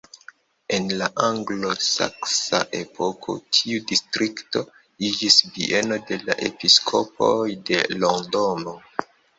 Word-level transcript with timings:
En 0.77 0.85
la 1.01 1.09
anglo-saksa 1.25 2.61
epoko 2.79 3.37
tiu 3.59 3.85
distrikto 3.93 4.65
iĝis 5.11 5.39
bieno 5.59 6.03
de 6.11 6.23
la 6.27 6.41
episkopoj 6.51 7.33
de 7.71 7.85
Londono. 8.03 8.81